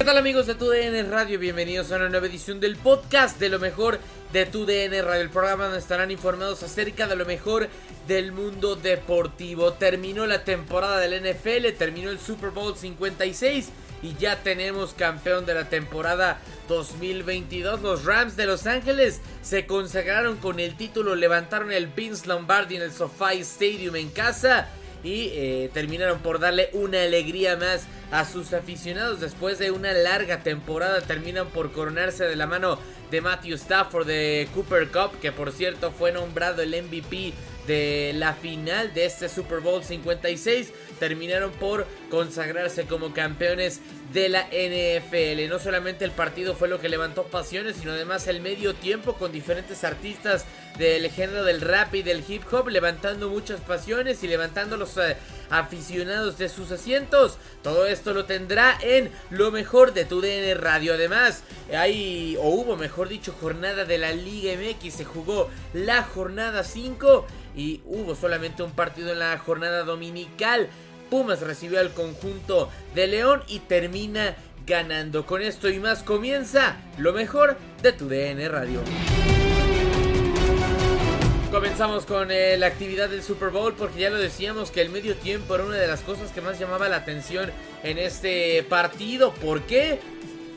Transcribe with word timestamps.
¿Qué 0.00 0.06
tal 0.06 0.16
amigos 0.16 0.46
de 0.46 0.54
TUDN 0.54 1.10
Radio? 1.10 1.38
Bienvenidos 1.38 1.92
a 1.92 1.96
una 1.96 2.08
nueva 2.08 2.26
edición 2.26 2.58
del 2.58 2.76
podcast 2.76 3.38
de 3.38 3.50
lo 3.50 3.58
mejor 3.58 3.98
de 4.32 4.46
TUDN 4.46 5.04
Radio, 5.04 5.20
el 5.20 5.28
programa 5.28 5.64
donde 5.64 5.78
estarán 5.78 6.10
informados 6.10 6.62
acerca 6.62 7.06
de 7.06 7.16
lo 7.16 7.26
mejor 7.26 7.68
del 8.08 8.32
mundo 8.32 8.76
deportivo. 8.76 9.74
Terminó 9.74 10.26
la 10.26 10.42
temporada 10.42 10.98
del 11.00 11.20
NFL, 11.20 11.76
terminó 11.76 12.08
el 12.08 12.18
Super 12.18 12.48
Bowl 12.48 12.78
56 12.78 13.68
y 14.02 14.14
ya 14.14 14.42
tenemos 14.42 14.94
campeón 14.94 15.44
de 15.44 15.52
la 15.52 15.68
temporada 15.68 16.40
2022. 16.66 17.82
Los 17.82 18.06
Rams 18.06 18.36
de 18.38 18.46
Los 18.46 18.66
Ángeles 18.66 19.20
se 19.42 19.66
consagraron 19.66 20.38
con 20.38 20.60
el 20.60 20.78
título, 20.78 21.14
levantaron 21.14 21.72
el 21.72 21.88
Vince 21.88 22.26
Lombardi 22.26 22.76
en 22.76 22.82
el 22.82 22.92
SoFi 22.92 23.40
Stadium 23.40 23.96
en 23.96 24.08
casa 24.08 24.70
y 25.02 25.30
eh, 25.32 25.70
terminaron 25.72 26.20
por 26.20 26.38
darle 26.40 26.70
una 26.72 27.02
alegría 27.02 27.56
más 27.56 27.86
a 28.10 28.24
sus 28.24 28.52
aficionados. 28.52 29.20
Después 29.20 29.58
de 29.58 29.70
una 29.70 29.92
larga 29.92 30.42
temporada 30.42 31.00
terminan 31.00 31.48
por 31.48 31.72
coronarse 31.72 32.24
de 32.24 32.36
la 32.36 32.46
mano 32.46 32.78
de 33.10 33.20
Matthew 33.20 33.54
Stafford 33.56 34.06
de 34.06 34.48
Cooper 34.54 34.88
Cup 34.88 35.18
que 35.20 35.32
por 35.32 35.52
cierto 35.52 35.90
fue 35.90 36.12
nombrado 36.12 36.62
el 36.62 36.70
MVP 36.70 37.32
de 37.66 38.12
la 38.14 38.34
final 38.34 38.92
de 38.94 39.06
este 39.06 39.28
Super 39.28 39.60
Bowl 39.60 39.84
56 39.84 40.72
terminaron 40.98 41.50
por 41.52 41.86
consagrarse 42.10 42.84
como 42.86 43.12
campeones 43.12 43.80
de 44.12 44.28
la 44.28 44.46
NFL. 44.46 45.48
No 45.48 45.58
solamente 45.58 46.04
el 46.04 46.10
partido 46.10 46.54
fue 46.54 46.68
lo 46.68 46.80
que 46.80 46.88
levantó 46.88 47.24
pasiones, 47.24 47.76
sino 47.76 47.92
además 47.92 48.26
el 48.28 48.40
medio 48.40 48.74
tiempo 48.74 49.14
con 49.14 49.32
diferentes 49.32 49.84
artistas 49.84 50.44
del 50.78 51.10
género 51.10 51.44
del 51.44 51.60
rap 51.60 51.94
y 51.94 52.02
del 52.02 52.24
hip 52.26 52.42
hop 52.52 52.68
levantando 52.68 53.28
muchas 53.28 53.60
pasiones 53.60 54.22
y 54.22 54.28
levantando 54.28 54.76
los 54.76 54.96
eh, 54.96 55.16
aficionados 55.50 56.38
de 56.38 56.48
sus 56.48 56.70
asientos. 56.70 57.38
Todo 57.62 57.86
esto 57.86 58.12
lo 58.12 58.24
tendrá 58.24 58.78
en 58.82 59.10
lo 59.30 59.50
mejor 59.50 59.92
de 59.92 60.04
tu 60.04 60.20
DN 60.20 60.54
Radio. 60.54 60.94
Además, 60.94 61.42
hay 61.74 62.36
o 62.38 62.48
hubo, 62.48 62.76
mejor 62.76 63.08
dicho, 63.08 63.34
jornada 63.40 63.84
de 63.84 63.98
la 63.98 64.12
Liga 64.12 64.52
MX. 64.54 64.94
Se 64.94 65.04
jugó 65.04 65.50
la 65.72 66.02
jornada 66.02 66.64
5 66.64 67.26
y 67.56 67.80
hubo 67.86 68.14
solamente 68.14 68.62
un 68.62 68.72
partido 68.72 69.12
en 69.12 69.18
la 69.18 69.38
jornada 69.38 69.84
dominical. 69.84 70.68
Pumas 71.10 71.40
recibió 71.40 71.80
al 71.80 71.92
conjunto 71.92 72.70
de 72.94 73.06
León 73.06 73.42
y 73.48 73.60
termina 73.60 74.36
ganando. 74.66 75.26
Con 75.26 75.42
esto 75.42 75.68
y 75.68 75.78
más 75.80 76.02
comienza 76.02 76.76
lo 76.98 77.12
mejor 77.12 77.56
de 77.82 77.92
tu 77.92 78.08
DN 78.08 78.48
Radio. 78.48 78.80
Comenzamos 81.50 82.06
con 82.06 82.30
eh, 82.30 82.56
la 82.56 82.66
actividad 82.66 83.08
del 83.08 83.24
Super 83.24 83.48
Bowl 83.48 83.74
porque 83.74 83.98
ya 83.98 84.10
lo 84.10 84.18
decíamos 84.18 84.70
que 84.70 84.82
el 84.82 84.90
medio 84.90 85.16
tiempo 85.16 85.56
era 85.56 85.64
una 85.64 85.76
de 85.76 85.88
las 85.88 86.02
cosas 86.02 86.30
que 86.30 86.40
más 86.40 86.60
llamaba 86.60 86.88
la 86.88 86.98
atención 86.98 87.50
en 87.82 87.98
este 87.98 88.62
partido. 88.62 89.32
¿Por 89.34 89.62
qué? 89.62 89.98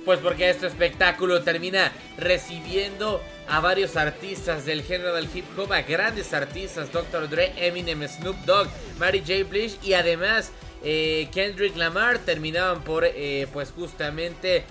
Pues 0.05 0.19
porque 0.19 0.49
este 0.49 0.67
espectáculo 0.67 1.43
termina 1.43 1.91
recibiendo 2.17 3.21
a 3.47 3.61
varios 3.61 3.95
artistas 3.95 4.65
del 4.65 4.83
género 4.83 5.15
del 5.15 5.29
hip 5.33 5.45
hop, 5.57 5.71
a 5.71 5.81
grandes 5.81 6.33
artistas, 6.33 6.91
Dr. 6.91 7.29
Dre, 7.29 7.53
Eminem, 7.55 8.05
Snoop 8.07 8.35
Dogg, 8.45 8.67
Mary 8.99 9.19
J. 9.19 9.43
Blige 9.49 9.77
y 9.81 9.93
además 9.93 10.51
eh, 10.83 11.29
Kendrick 11.33 11.77
Lamar 11.77 12.19
terminaban 12.19 12.83
por 12.83 13.05
eh, 13.05 13.47
pues 13.53 13.71
justamente 13.71 14.65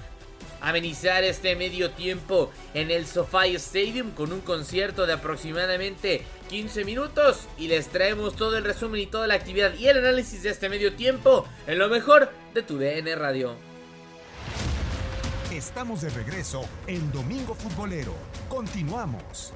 amenizar 0.60 1.24
este 1.24 1.56
medio 1.56 1.90
tiempo 1.90 2.52
en 2.74 2.90
el 2.90 3.06
SoFi 3.06 3.54
Stadium 3.56 4.12
con 4.12 4.32
un 4.32 4.40
concierto 4.40 5.06
de 5.06 5.14
aproximadamente 5.14 6.22
15 6.50 6.84
minutos 6.84 7.48
y 7.58 7.68
les 7.68 7.88
traemos 7.88 8.36
todo 8.36 8.56
el 8.56 8.64
resumen 8.64 9.00
y 9.00 9.06
toda 9.06 9.26
la 9.26 9.34
actividad 9.34 9.74
y 9.74 9.88
el 9.88 9.98
análisis 9.98 10.42
de 10.42 10.50
este 10.50 10.68
medio 10.68 10.92
tiempo 10.92 11.46
en 11.66 11.78
lo 11.78 11.88
mejor 11.88 12.30
de 12.54 12.62
tu 12.62 12.78
DN 12.78 13.16
Radio. 13.16 13.71
Estamos 15.56 16.00
de 16.00 16.08
regreso 16.08 16.62
en 16.86 17.12
Domingo 17.12 17.54
Futbolero. 17.54 18.14
Continuamos. 18.48 19.52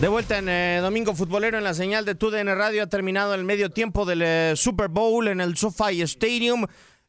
De 0.00 0.08
vuelta 0.08 0.38
en 0.38 0.48
eh, 0.48 0.80
Domingo 0.82 1.14
Futbolero 1.14 1.58
en 1.58 1.64
la 1.64 1.74
señal 1.74 2.04
de 2.04 2.16
TUDN 2.16 2.48
Radio 2.56 2.82
ha 2.82 2.88
terminado 2.88 3.34
el 3.34 3.44
medio 3.44 3.70
tiempo 3.70 4.04
del 4.04 4.22
eh, 4.22 4.54
Super 4.56 4.88
Bowl 4.88 5.28
en 5.28 5.40
el 5.40 5.56
SoFi 5.56 6.02
Stadium 6.02 6.66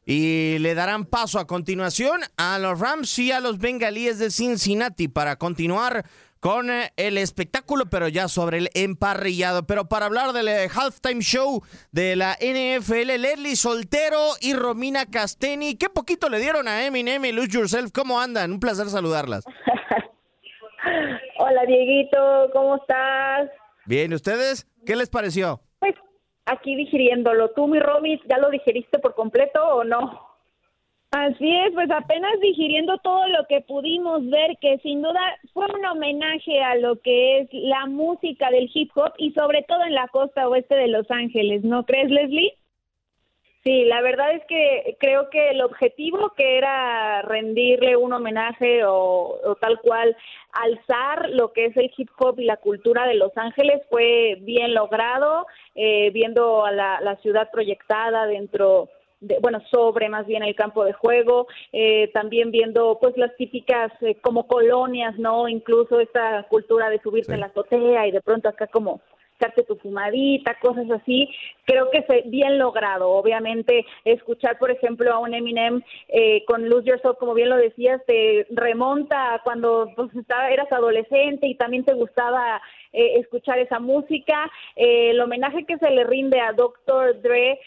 y 0.08 0.58
le 0.60 0.74
darán 0.76 1.04
paso 1.04 1.40
a 1.40 1.48
continuación 1.48 2.20
a 2.36 2.58
los 2.60 2.78
Rams 2.78 3.18
y 3.18 3.32
a 3.32 3.40
los 3.40 3.58
Bengalíes 3.58 4.20
de 4.20 4.30
Cincinnati 4.30 5.08
para 5.08 5.34
continuar 5.36 6.04
con 6.38 6.70
eh, 6.70 6.92
el 6.96 7.18
espectáculo, 7.18 7.86
pero 7.90 8.06
ya 8.06 8.28
sobre 8.28 8.58
el 8.58 8.70
emparrillado. 8.74 9.66
Pero 9.66 9.88
para 9.88 10.06
hablar 10.06 10.32
del 10.32 10.46
eh, 10.46 10.68
halftime 10.72 11.20
show 11.20 11.60
de 11.90 12.14
la 12.14 12.36
NFL, 12.40 13.18
Leslie 13.18 13.56
Soltero 13.56 14.28
y 14.40 14.54
Romina 14.54 15.06
Casteni, 15.06 15.74
qué 15.74 15.88
poquito 15.90 16.28
le 16.28 16.38
dieron 16.38 16.68
a 16.68 16.86
Eminem 16.86 17.24
y 17.24 17.32
Lose 17.32 17.48
Yourself. 17.48 17.90
¿Cómo 17.92 18.20
andan? 18.20 18.52
Un 18.52 18.60
placer 18.60 18.86
saludarlas. 18.86 19.44
Hola, 21.38 21.66
Dieguito, 21.66 22.50
¿cómo 22.52 22.76
estás? 22.76 23.50
Bien, 23.86 24.12
¿ustedes? 24.12 24.68
¿Qué 24.84 24.94
les 24.94 25.10
pareció? 25.10 25.65
Aquí 26.46 26.74
digiriéndolo. 26.76 27.50
¿Tú, 27.50 27.66
mi 27.66 27.78
Romy, 27.78 28.20
ya 28.28 28.38
lo 28.38 28.50
digeriste 28.50 28.98
por 28.98 29.14
completo 29.14 29.60
o 29.62 29.84
no? 29.84 30.36
Así 31.10 31.50
es, 31.50 31.72
pues 31.72 31.90
apenas 31.90 32.32
digiriendo 32.40 32.98
todo 32.98 33.26
lo 33.28 33.46
que 33.46 33.60
pudimos 33.60 34.28
ver, 34.28 34.56
que 34.60 34.78
sin 34.78 35.02
duda 35.02 35.20
fue 35.54 35.66
un 35.66 35.84
homenaje 35.86 36.62
a 36.62 36.74
lo 36.76 37.00
que 37.00 37.38
es 37.40 37.48
la 37.52 37.86
música 37.86 38.50
del 38.50 38.70
hip 38.74 38.90
hop 38.94 39.12
y 39.16 39.32
sobre 39.32 39.62
todo 39.62 39.82
en 39.84 39.94
la 39.94 40.08
costa 40.08 40.48
oeste 40.48 40.74
de 40.74 40.88
Los 40.88 41.10
Ángeles, 41.10 41.62
¿no 41.62 41.84
crees, 41.84 42.10
Leslie? 42.10 42.52
Sí, 43.66 43.84
la 43.84 44.00
verdad 44.00 44.30
es 44.30 44.44
que 44.44 44.96
creo 45.00 45.28
que 45.28 45.50
el 45.50 45.60
objetivo 45.60 46.32
que 46.36 46.56
era 46.56 47.20
rendirle 47.22 47.96
un 47.96 48.12
homenaje 48.12 48.84
o, 48.84 49.56
tal 49.60 49.80
cual 49.80 50.16
alzar 50.52 51.30
lo 51.30 51.52
que 51.52 51.66
es 51.66 51.76
el 51.76 51.90
hip 51.96 52.08
hop 52.16 52.38
y 52.38 52.44
la 52.44 52.58
cultura 52.58 53.08
de 53.08 53.14
Los 53.14 53.36
Ángeles 53.36 53.82
fue 53.90 54.38
bien 54.42 54.72
logrado, 54.72 55.48
eh, 55.74 56.10
viendo 56.12 56.64
a 56.64 56.70
la, 56.70 57.00
la 57.00 57.16
ciudad 57.16 57.50
proyectada 57.50 58.26
dentro 58.26 58.88
bueno, 59.40 59.60
sobre 59.70 60.08
más 60.08 60.26
bien 60.26 60.42
el 60.42 60.54
campo 60.54 60.84
de 60.84 60.92
juego, 60.92 61.46
eh, 61.72 62.10
también 62.12 62.50
viendo 62.50 62.98
pues 63.00 63.16
las 63.16 63.34
típicas 63.36 63.90
eh, 64.02 64.16
como 64.20 64.46
colonias, 64.46 65.18
¿no? 65.18 65.48
Incluso 65.48 66.00
esta 66.00 66.44
cultura 66.44 66.90
de 66.90 67.00
subirte 67.00 67.32
en 67.32 67.40
la 67.40 67.46
azotea 67.46 68.06
y 68.06 68.10
de 68.10 68.20
pronto 68.20 68.48
acá 68.48 68.66
como 68.66 69.00
echarte 69.38 69.62
tu 69.64 69.76
fumadita, 69.76 70.58
cosas 70.60 70.90
así, 70.90 71.28
creo 71.64 71.90
que 71.90 72.02
fue 72.02 72.22
bien 72.26 72.58
logrado. 72.58 73.10
Obviamente, 73.10 73.84
escuchar, 74.04 74.58
por 74.58 74.70
ejemplo, 74.70 75.12
a 75.12 75.18
un 75.18 75.34
Eminem 75.34 75.82
eh, 76.08 76.44
con 76.46 76.68
Lose 76.68 76.88
Yourself, 76.88 77.18
como 77.18 77.34
bien 77.34 77.50
lo 77.50 77.56
decías, 77.56 78.00
te 78.06 78.46
remonta 78.50 79.40
cuando 79.44 79.90
pues, 79.94 80.14
estaba, 80.14 80.50
eras 80.50 80.70
adolescente 80.72 81.46
y 81.46 81.56
también 81.56 81.84
te 81.84 81.94
gustaba 81.94 82.60
eh, 82.92 83.18
escuchar 83.18 83.58
esa 83.58 83.78
música. 83.78 84.50
Eh, 84.74 85.10
el 85.10 85.20
homenaje 85.20 85.64
que 85.64 85.78
se 85.78 85.90
le 85.90 86.04
rinde 86.04 86.40
a 86.40 86.52
Dr. 86.52 87.20
Dre 87.20 87.60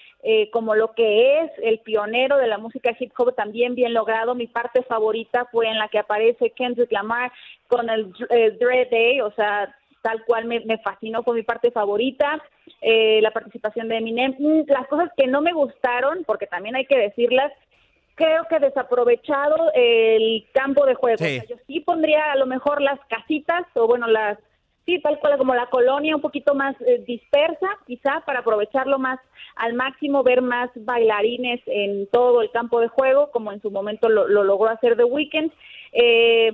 como 0.51 0.75
lo 0.75 0.91
que 0.91 1.39
es 1.39 1.51
el 1.63 1.79
pionero 1.79 2.35
de 2.35 2.47
la 2.47 2.57
música 2.57 2.93
hip 2.99 3.13
hop 3.17 3.33
también 3.35 3.73
bien 3.73 3.93
logrado. 3.93 4.35
Mi 4.35 4.47
parte 4.47 4.83
favorita 4.83 5.47
fue 5.49 5.69
en 5.69 5.77
la 5.77 5.87
que 5.87 5.97
aparece 5.97 6.49
Kendrick 6.49 6.91
Lamar 6.91 7.31
con 7.69 7.89
el 7.89 8.11
Dre 8.11 8.89
Day, 8.91 9.21
o 9.21 9.31
sea, 9.31 9.73
tal 10.01 10.23
cual 10.25 10.45
me, 10.45 10.77
fascinó, 10.79 11.23
fue 11.23 11.35
mi 11.35 11.43
parte 11.43 11.71
favorita, 11.71 12.41
eh, 12.81 13.19
la 13.21 13.31
participación 13.31 13.89
de 13.89 13.97
Eminem. 13.97 14.35
Mm, 14.37 14.61
las 14.67 14.87
cosas 14.87 15.09
que 15.17 15.27
no 15.27 15.41
me 15.41 15.53
gustaron, 15.53 16.23
porque 16.25 16.47
también 16.47 16.75
hay 16.75 16.85
que 16.85 16.97
decirlas, 16.97 17.51
creo 18.15 18.45
que 18.49 18.59
desaprovechado 18.59 19.71
el 19.73 20.45
campo 20.53 20.85
de 20.85 20.95
juego. 20.95 21.17
yo 21.47 21.55
sí 21.67 21.79
pondría 21.81 22.31
a 22.31 22.35
lo 22.35 22.45
mejor 22.45 22.81
las 22.81 22.99
casitas, 23.07 23.65
o 23.75 23.87
bueno, 23.87 24.07
las, 24.07 24.37
sí, 24.85 24.99
tal 24.99 25.19
cual 25.19 25.37
como 25.37 25.55
la 25.55 25.67
colonia 25.67 26.15
un 26.15 26.21
poquito 26.21 26.53
más 26.55 26.75
eh, 26.81 27.03
dispersa, 27.05 27.67
quizá, 27.85 28.21
para 28.25 28.39
aprovecharlo 28.39 28.99
más 28.99 29.19
al 29.55 29.73
máximo, 29.73 30.23
ver 30.23 30.41
más 30.41 30.69
bailarines 30.75 31.61
en 31.65 32.07
todo 32.07 32.41
el 32.41 32.51
campo 32.51 32.79
de 32.79 32.87
juego, 32.87 33.31
como 33.31 33.51
en 33.51 33.61
su 33.61 33.71
momento 33.71 34.09
lo, 34.09 34.27
lo 34.27 34.43
logró 34.43 34.69
hacer 34.69 34.95
The 34.95 35.03
Weeknd. 35.03 35.51
Eh, 35.91 36.53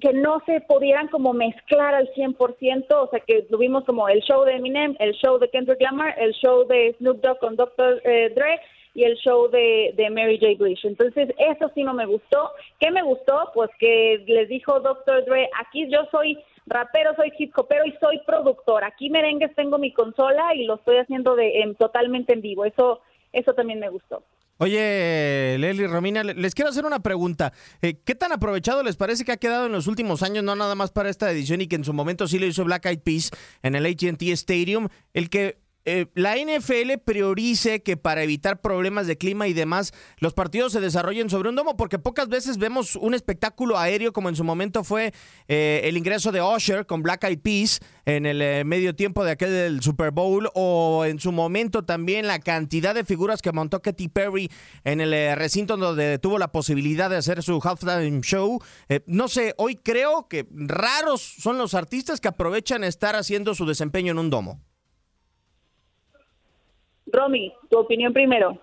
que 0.00 0.12
no 0.12 0.42
se 0.44 0.60
pudieran 0.62 1.08
como 1.08 1.32
mezclar 1.32 1.94
al 1.94 2.12
100%, 2.14 2.86
o 2.90 3.08
sea, 3.08 3.20
que 3.20 3.42
tuvimos 3.42 3.84
como 3.84 4.08
el 4.08 4.20
show 4.20 4.44
de 4.44 4.56
Eminem, 4.56 4.96
el 4.98 5.12
show 5.14 5.38
de 5.38 5.48
Kendrick 5.48 5.80
Lamar, 5.80 6.14
el 6.18 6.32
show 6.34 6.66
de 6.66 6.94
Snoop 6.98 7.20
Dogg 7.22 7.38
con 7.38 7.56
Dr. 7.56 8.00
Eh, 8.04 8.32
Dre 8.34 8.60
y 8.94 9.04
el 9.04 9.16
show 9.16 9.48
de, 9.48 9.94
de 9.96 10.10
Mary 10.10 10.38
J. 10.38 10.54
Blige. 10.58 10.88
Entonces, 10.88 11.32
eso 11.38 11.70
sí 11.74 11.84
no 11.84 11.94
me 11.94 12.06
gustó. 12.06 12.50
¿Qué 12.80 12.90
me 12.90 13.02
gustó? 13.02 13.50
Pues 13.54 13.70
que 13.78 14.24
les 14.26 14.48
dijo 14.48 14.80
Dr. 14.80 15.24
Dre, 15.24 15.48
aquí 15.60 15.88
yo 15.88 16.06
soy 16.10 16.38
rapero, 16.66 17.14
soy 17.14 17.32
hip 17.38 17.52
hopero 17.56 17.84
y 17.86 17.92
soy 18.00 18.20
productor. 18.26 18.84
Aquí 18.84 19.10
merengues 19.10 19.54
tengo 19.54 19.78
mi 19.78 19.92
consola 19.92 20.54
y 20.54 20.64
lo 20.64 20.74
estoy 20.74 20.96
haciendo 20.96 21.36
de, 21.36 21.60
en, 21.60 21.74
totalmente 21.76 22.32
en 22.32 22.40
vivo. 22.40 22.64
Eso, 22.64 23.00
eso 23.32 23.54
también 23.54 23.78
me 23.78 23.88
gustó. 23.88 24.22
Oye, 24.58 25.56
Leslie 25.58 25.86
Romina, 25.86 26.24
les 26.24 26.54
quiero 26.54 26.70
hacer 26.70 26.84
una 26.84 27.00
pregunta. 27.00 27.52
Eh, 27.80 28.00
¿Qué 28.04 28.16
tan 28.16 28.32
aprovechado 28.32 28.82
les 28.82 28.96
parece 28.96 29.24
que 29.24 29.30
ha 29.30 29.36
quedado 29.36 29.66
en 29.66 29.72
los 29.72 29.86
últimos 29.86 30.24
años, 30.24 30.42
no 30.42 30.56
nada 30.56 30.74
más 30.74 30.90
para 30.90 31.10
esta 31.10 31.30
edición 31.30 31.60
y 31.60 31.68
que 31.68 31.76
en 31.76 31.84
su 31.84 31.92
momento 31.92 32.26
sí 32.26 32.40
lo 32.40 32.46
hizo 32.46 32.64
Black 32.64 32.86
Eyed 32.86 33.00
Peas 33.00 33.30
en 33.62 33.76
el 33.76 33.86
ATT 33.86 34.22
Stadium, 34.22 34.88
el 35.14 35.30
que 35.30 35.60
eh, 35.90 36.06
la 36.14 36.36
NFL 36.36 36.98
priorice 37.02 37.82
que 37.82 37.96
para 37.96 38.22
evitar 38.22 38.60
problemas 38.60 39.06
de 39.06 39.16
clima 39.16 39.48
y 39.48 39.54
demás, 39.54 39.94
los 40.18 40.34
partidos 40.34 40.72
se 40.72 40.80
desarrollen 40.80 41.30
sobre 41.30 41.48
un 41.48 41.56
domo, 41.56 41.78
porque 41.78 41.98
pocas 41.98 42.28
veces 42.28 42.58
vemos 42.58 42.94
un 42.94 43.14
espectáculo 43.14 43.78
aéreo 43.78 44.12
como 44.12 44.28
en 44.28 44.36
su 44.36 44.44
momento 44.44 44.84
fue 44.84 45.14
eh, 45.48 45.80
el 45.84 45.96
ingreso 45.96 46.30
de 46.30 46.42
Usher 46.42 46.84
con 46.84 47.02
Black 47.02 47.24
Eyed 47.24 47.38
Peas 47.38 47.80
en 48.04 48.26
el 48.26 48.42
eh, 48.42 48.64
medio 48.64 48.94
tiempo 48.94 49.24
de 49.24 49.30
aquel 49.30 49.50
del 49.50 49.82
Super 49.82 50.10
Bowl, 50.10 50.50
o 50.54 51.06
en 51.06 51.18
su 51.20 51.32
momento 51.32 51.82
también 51.84 52.26
la 52.26 52.38
cantidad 52.38 52.94
de 52.94 53.04
figuras 53.04 53.40
que 53.40 53.52
montó 53.52 53.80
Katy 53.80 54.08
Perry 54.08 54.50
en 54.84 55.00
el 55.00 55.36
recinto 55.36 55.78
donde 55.78 56.18
tuvo 56.18 56.38
la 56.38 56.52
posibilidad 56.52 57.08
de 57.08 57.16
hacer 57.16 57.42
su 57.42 57.60
halftime 57.62 58.20
show. 58.20 58.60
no 59.06 59.28
sé, 59.28 59.54
hoy 59.56 59.76
creo 59.76 60.28
que 60.28 60.46
raros 60.50 61.22
son 61.22 61.56
los 61.56 61.72
artistas 61.72 62.20
que 62.20 62.28
aprovechan 62.28 62.84
estar 62.84 63.16
haciendo 63.16 63.54
su 63.54 63.64
desempeño 63.64 64.12
en 64.12 64.18
un 64.18 64.28
domo. 64.28 64.67
Romy, 67.12 67.52
tu 67.70 67.78
opinión 67.78 68.12
primero. 68.12 68.58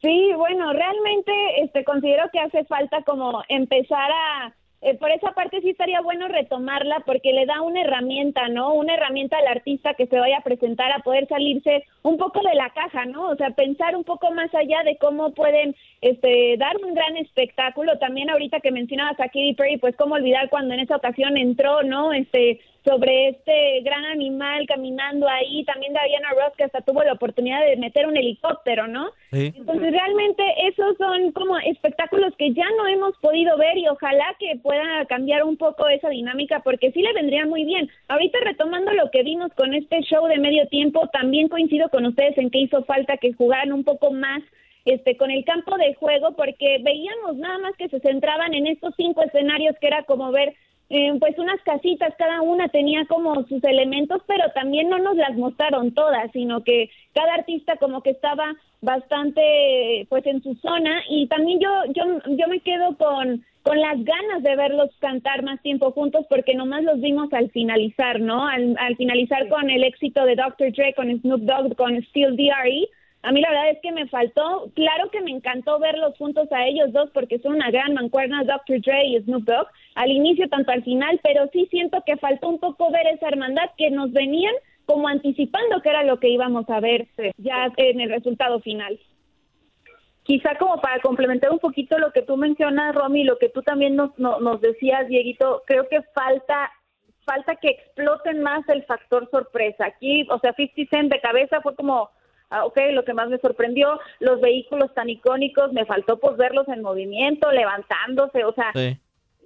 Sí, 0.00 0.32
bueno, 0.36 0.72
realmente 0.72 1.32
este 1.62 1.84
considero 1.84 2.28
que 2.32 2.38
hace 2.38 2.64
falta 2.64 3.02
como 3.02 3.42
empezar 3.48 4.10
a 4.10 4.54
eh, 4.80 4.94
por 4.94 5.10
esa 5.10 5.32
parte 5.32 5.60
sí 5.60 5.70
estaría 5.70 6.00
bueno 6.00 6.28
retomarla 6.28 7.00
porque 7.04 7.32
le 7.32 7.46
da 7.46 7.62
una 7.62 7.80
herramienta, 7.80 8.48
¿no? 8.48 8.74
Una 8.74 8.94
herramienta 8.94 9.36
al 9.36 9.48
artista 9.48 9.94
que 9.94 10.06
se 10.06 10.18
vaya 10.18 10.38
a 10.38 10.44
presentar 10.44 10.92
a 10.92 11.00
poder 11.00 11.26
salirse 11.26 11.84
un 12.02 12.16
poco 12.16 12.40
de 12.42 12.54
la 12.54 12.70
caja, 12.70 13.04
¿no? 13.04 13.28
O 13.30 13.36
sea, 13.36 13.50
pensar 13.50 13.96
un 13.96 14.04
poco 14.04 14.30
más 14.30 14.54
allá 14.54 14.84
de 14.84 14.96
cómo 14.96 15.34
pueden 15.34 15.74
este 16.00 16.56
dar 16.58 16.76
un 16.76 16.94
gran 16.94 17.16
espectáculo. 17.16 17.98
También 17.98 18.30
ahorita 18.30 18.60
que 18.60 18.70
mencionabas 18.70 19.18
a 19.18 19.24
Katy 19.24 19.54
Perry, 19.54 19.78
pues 19.78 19.96
cómo 19.96 20.14
olvidar 20.14 20.48
cuando 20.48 20.74
en 20.74 20.80
esa 20.80 20.96
ocasión 20.96 21.36
entró, 21.36 21.82
¿no? 21.82 22.12
Este 22.12 22.60
sobre 22.88 23.28
este 23.28 23.80
gran 23.82 24.04
animal 24.06 24.66
caminando 24.66 25.28
ahí, 25.28 25.62
también 25.64 25.92
Diana 25.92 26.30
Ross 26.30 26.56
que 26.56 26.64
hasta 26.64 26.80
tuvo 26.80 27.02
la 27.02 27.12
oportunidad 27.12 27.60
de 27.66 27.76
meter 27.76 28.06
un 28.06 28.16
helicóptero, 28.16 28.86
¿no? 28.86 29.10
Entonces 29.30 29.92
realmente 29.92 30.42
esos 30.68 30.96
son 30.96 31.32
como 31.32 31.58
espectáculos 31.58 32.34
que 32.38 32.54
ya 32.54 32.64
no 32.78 32.86
hemos 32.86 33.14
podido 33.18 33.58
ver 33.58 33.76
y 33.76 33.88
ojalá 33.88 34.34
que 34.38 34.56
pueda 34.68 35.06
cambiar 35.06 35.44
un 35.44 35.56
poco 35.56 35.88
esa 35.88 36.10
dinámica 36.10 36.60
porque 36.60 36.92
sí 36.92 37.00
le 37.00 37.14
vendría 37.14 37.46
muy 37.46 37.64
bien. 37.64 37.88
Ahorita 38.06 38.38
retomando 38.44 38.92
lo 38.92 39.10
que 39.10 39.22
vimos 39.22 39.50
con 39.54 39.72
este 39.72 40.02
show 40.02 40.26
de 40.26 40.36
medio 40.36 40.66
tiempo, 40.68 41.08
también 41.10 41.48
coincido 41.48 41.88
con 41.88 42.04
ustedes 42.04 42.36
en 42.36 42.50
que 42.50 42.58
hizo 42.58 42.84
falta 42.84 43.16
que 43.16 43.32
jugaran 43.32 43.72
un 43.72 43.82
poco 43.82 44.12
más 44.12 44.42
este 44.84 45.16
con 45.16 45.30
el 45.30 45.42
campo 45.46 45.78
de 45.78 45.94
juego 45.94 46.32
porque 46.36 46.80
veíamos 46.82 47.36
nada 47.36 47.56
más 47.58 47.76
que 47.76 47.88
se 47.88 48.00
centraban 48.00 48.52
en 48.52 48.66
estos 48.66 48.92
cinco 48.96 49.22
escenarios 49.22 49.74
que 49.80 49.86
era 49.86 50.02
como 50.02 50.30
ver 50.32 50.54
eh, 50.90 51.12
pues 51.20 51.38
unas 51.38 51.60
casitas, 51.62 52.14
cada 52.16 52.40
una 52.40 52.68
tenía 52.68 53.04
como 53.06 53.34
sus 53.46 53.62
elementos, 53.62 54.22
pero 54.26 54.44
también 54.54 54.88
no 54.88 54.98
nos 54.98 55.16
las 55.16 55.36
mostraron 55.36 55.92
todas, 55.92 56.30
sino 56.32 56.64
que 56.64 56.90
cada 57.12 57.34
artista 57.34 57.76
como 57.76 58.02
que 58.02 58.10
estaba 58.10 58.54
bastante 58.80 60.06
pues 60.08 60.24
en 60.26 60.42
su 60.42 60.54
zona 60.56 61.02
y 61.10 61.26
también 61.26 61.58
yo 61.58 61.68
yo 61.92 62.04
yo 62.36 62.48
me 62.48 62.60
quedo 62.60 62.96
con 62.96 63.44
con 63.62 63.80
las 63.80 64.02
ganas 64.02 64.42
de 64.42 64.56
verlos 64.56 64.88
cantar 64.98 65.42
más 65.42 65.60
tiempo 65.60 65.90
juntos 65.92 66.24
porque 66.30 66.54
nomás 66.54 66.84
los 66.84 67.00
vimos 67.00 67.30
al 67.34 67.50
finalizar, 67.50 68.18
¿no? 68.18 68.46
Al, 68.46 68.76
al 68.78 68.96
finalizar 68.96 69.46
con 69.48 69.68
el 69.68 69.84
éxito 69.84 70.24
de 70.24 70.36
Dr. 70.36 70.72
Dre, 70.72 70.94
con 70.94 71.10
Snoop 71.20 71.42
Dogg, 71.42 71.76
con 71.76 72.00
Steel 72.04 72.34
D.R.E., 72.34 72.88
a 73.22 73.32
mí 73.32 73.40
la 73.40 73.50
verdad 73.50 73.70
es 73.70 73.80
que 73.82 73.92
me 73.92 74.06
faltó, 74.08 74.70
claro 74.74 75.10
que 75.10 75.20
me 75.20 75.32
encantó 75.32 75.78
verlos 75.78 76.16
juntos 76.16 76.50
a 76.52 76.66
ellos 76.66 76.92
dos 76.92 77.10
porque 77.12 77.38
son 77.40 77.54
una 77.56 77.70
gran 77.70 77.94
mancuerna, 77.94 78.44
Dr. 78.44 78.80
Dre 78.80 79.06
y 79.06 79.20
Snoop 79.20 79.44
Dogg, 79.44 79.66
al 79.96 80.10
inicio 80.10 80.48
tanto 80.48 80.70
al 80.70 80.84
final, 80.84 81.20
pero 81.22 81.48
sí 81.52 81.66
siento 81.70 82.02
que 82.06 82.16
faltó 82.16 82.48
un 82.48 82.58
poco 82.58 82.90
ver 82.92 83.06
esa 83.08 83.28
hermandad 83.28 83.70
que 83.76 83.90
nos 83.90 84.12
venían 84.12 84.54
como 84.84 85.08
anticipando 85.08 85.82
que 85.82 85.90
era 85.90 86.04
lo 86.04 86.18
que 86.18 86.28
íbamos 86.28 86.68
a 86.70 86.80
ver 86.80 87.08
ya 87.36 87.72
en 87.76 88.00
el 88.00 88.08
resultado 88.08 88.60
final. 88.60 88.98
Quizá 90.22 90.56
como 90.56 90.80
para 90.80 91.00
complementar 91.00 91.50
un 91.50 91.58
poquito 91.58 91.98
lo 91.98 92.12
que 92.12 92.22
tú 92.22 92.36
mencionas, 92.36 92.94
Romy, 92.94 93.24
lo 93.24 93.38
que 93.38 93.48
tú 93.48 93.62
también 93.62 93.96
nos, 93.96 94.16
nos 94.18 94.60
decías, 94.60 95.08
Dieguito, 95.08 95.62
creo 95.66 95.88
que 95.88 96.02
falta 96.14 96.70
falta 97.24 97.56
que 97.56 97.68
exploten 97.68 98.42
más 98.42 98.66
el 98.68 98.84
factor 98.84 99.28
sorpresa. 99.30 99.84
Aquí, 99.84 100.26
o 100.30 100.38
sea, 100.38 100.54
50 100.54 100.90
Cent 100.90 101.12
de 101.12 101.20
cabeza 101.20 101.60
fue 101.60 101.74
como 101.74 102.08
Ah, 102.50 102.64
ok, 102.64 102.78
lo 102.92 103.04
que 103.04 103.12
más 103.12 103.28
me 103.28 103.38
sorprendió, 103.38 104.00
los 104.20 104.40
vehículos 104.40 104.92
tan 104.94 105.10
icónicos, 105.10 105.72
me 105.72 105.84
faltó 105.84 106.18
pues 106.18 106.36
verlos 106.38 106.66
en 106.68 106.80
movimiento, 106.82 107.52
levantándose, 107.52 108.44
o 108.44 108.52
sea, 108.54 108.72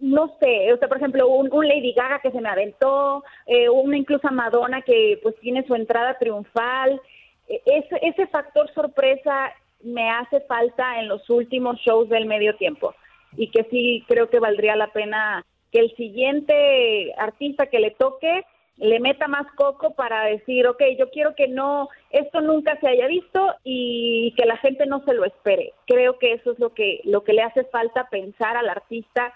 no 0.00 0.36
sé, 0.40 0.72
o 0.72 0.76
sea, 0.78 0.88
por 0.88 0.98
ejemplo, 0.98 1.28
un, 1.28 1.48
un 1.52 1.66
Lady 1.66 1.92
Gaga 1.94 2.20
que 2.20 2.30
se 2.30 2.40
me 2.40 2.48
aventó, 2.48 3.24
eh, 3.46 3.68
una 3.68 3.96
incluso 3.96 4.28
Madonna 4.30 4.82
que 4.82 5.18
pues 5.22 5.34
tiene 5.40 5.66
su 5.66 5.74
entrada 5.74 6.16
triunfal. 6.18 7.00
E- 7.48 7.60
Ese, 7.66 7.98
ese 8.02 8.26
factor 8.28 8.72
sorpresa 8.72 9.52
me 9.82 10.08
hace 10.10 10.40
falta 10.42 11.00
en 11.00 11.08
los 11.08 11.28
últimos 11.28 11.78
shows 11.80 12.08
del 12.08 12.26
medio 12.26 12.54
tiempo 12.56 12.94
y 13.36 13.50
que 13.50 13.64
sí 13.70 14.04
creo 14.06 14.28
que 14.30 14.38
valdría 14.38 14.76
la 14.76 14.88
pena 14.88 15.44
que 15.72 15.80
el 15.80 15.94
siguiente 15.96 17.12
artista 17.16 17.66
que 17.66 17.80
le 17.80 17.90
toque 17.92 18.44
le 18.82 18.98
meta 18.98 19.28
más 19.28 19.46
coco 19.54 19.94
para 19.94 20.24
decir, 20.24 20.66
ok, 20.66 20.82
yo 20.98 21.08
quiero 21.10 21.34
que 21.36 21.46
no, 21.46 21.88
esto 22.10 22.40
nunca 22.40 22.78
se 22.80 22.88
haya 22.88 23.06
visto 23.06 23.54
y 23.62 24.34
que 24.36 24.44
la 24.44 24.56
gente 24.56 24.86
no 24.86 25.04
se 25.04 25.14
lo 25.14 25.24
espere. 25.24 25.72
Creo 25.86 26.18
que 26.18 26.32
eso 26.32 26.50
es 26.52 26.58
lo 26.58 26.74
que, 26.74 27.00
lo 27.04 27.22
que 27.22 27.32
le 27.32 27.42
hace 27.42 27.62
falta 27.64 28.08
pensar 28.10 28.56
al 28.56 28.68
artista 28.68 29.32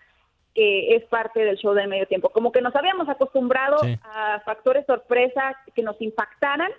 que 0.52 0.96
es 0.96 1.04
parte 1.04 1.44
del 1.44 1.58
show 1.58 1.74
del 1.74 1.86
medio 1.86 2.06
tiempo. 2.06 2.30
Como 2.30 2.50
que 2.50 2.60
nos 2.60 2.74
habíamos 2.74 3.08
acostumbrado 3.08 3.78
Sí. 3.78 3.96
a 4.02 4.40
factores 4.44 4.84
sorpresa 4.86 5.54
que 5.74 5.82
nos 5.82 6.00
impactaran 6.00 6.72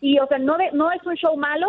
y, 0.00 0.18
o 0.18 0.26
sea, 0.26 0.38
no, 0.38 0.56
de- 0.56 0.72
no 0.72 0.90
es 0.90 1.04
un 1.06 1.14
show 1.16 1.36
malo, 1.36 1.68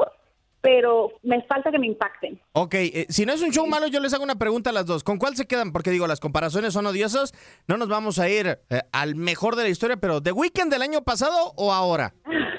pero 0.62 1.12
me 1.24 1.42
falta 1.44 1.72
que 1.72 1.80
me 1.80 1.88
impacten. 1.88 2.40
Ok, 2.54 2.76
eh, 2.76 3.06
si 3.10 3.26
no 3.26 3.34
es 3.34 3.42
un 3.42 3.52
show 3.52 3.66
malo, 3.68 3.88
yo 3.88 4.00
les 4.00 4.14
hago 4.14 4.24
una 4.24 4.38
pregunta 4.38 4.70
a 4.70 4.74
las 4.74 4.86
dos. 4.86 5.04
¿Con 5.04 5.18
cuál 5.18 5.36
se 5.36 5.48
quedan? 5.48 5.72
Porque 5.72 5.90
digo, 5.90 6.08
las 6.08 6.20
comparaciones 6.20 6.74
son 6.74 6.86
odiosas. 6.86 7.34
No 7.68 7.78
nos 7.78 7.90
vamos 7.90 8.20
a 8.20 8.30
ir 8.30 8.60
eh, 8.70 8.82
al 8.92 9.16
mejor 9.16 9.56
de 9.56 9.64
la 9.64 9.70
historia, 9.70 9.98
pero 9.98 10.22
¿The 10.22 10.32
Weeknd 10.32 10.72
del 10.72 10.84
año 10.84 11.02
pasado 11.04 11.54
o 11.58 11.74
ahora? 11.74 12.14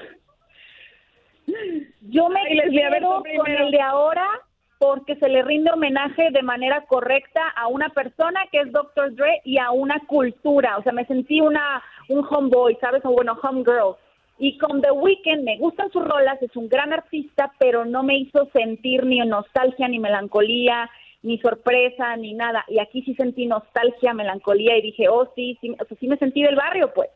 Yo 2.02 2.28
me 2.28 2.40
Ay, 2.40 2.70
quedo 2.70 3.22
con 3.36 3.50
el 3.50 3.70
de 3.70 3.80
ahora 3.80 4.26
porque 4.78 5.14
se 5.16 5.28
le 5.28 5.42
rinde 5.42 5.70
homenaje 5.70 6.30
de 6.32 6.42
manera 6.42 6.84
correcta 6.86 7.40
a 7.56 7.68
una 7.68 7.90
persona 7.90 8.40
que 8.50 8.62
es 8.62 8.72
Dr. 8.72 9.14
Dre 9.14 9.40
y 9.44 9.58
a 9.58 9.70
una 9.70 10.00
cultura. 10.08 10.76
O 10.78 10.82
sea, 10.82 10.92
me 10.92 11.06
sentí 11.06 11.40
una 11.40 11.80
un 12.08 12.26
homeboy, 12.28 12.76
¿sabes? 12.80 13.04
O 13.04 13.12
bueno, 13.12 13.38
homegirl. 13.40 13.96
Y 14.38 14.58
con 14.58 14.80
The 14.80 14.90
Weeknd 14.90 15.44
me 15.44 15.58
gustan 15.58 15.90
sus 15.92 16.04
rolas, 16.04 16.42
es 16.42 16.54
un 16.56 16.68
gran 16.68 16.92
artista, 16.92 17.52
pero 17.58 17.84
no 17.84 18.02
me 18.02 18.18
hizo 18.18 18.48
sentir 18.52 19.04
ni 19.04 19.18
nostalgia, 19.20 19.88
ni 19.88 19.98
melancolía, 19.98 20.90
ni 21.22 21.38
sorpresa, 21.38 22.16
ni 22.16 22.34
nada. 22.34 22.64
Y 22.68 22.80
aquí 22.80 23.02
sí 23.02 23.14
sentí 23.14 23.46
nostalgia, 23.46 24.14
melancolía 24.14 24.76
y 24.76 24.82
dije, 24.82 25.08
oh, 25.08 25.30
sí, 25.34 25.56
sí, 25.60 25.70
o 25.70 25.84
sea, 25.84 25.96
sí 25.98 26.08
me 26.08 26.16
sentí 26.18 26.42
del 26.42 26.56
barrio, 26.56 26.92
pues. 26.92 27.10